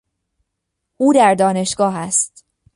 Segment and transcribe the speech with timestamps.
[0.97, 2.45] او در دانشگاه است.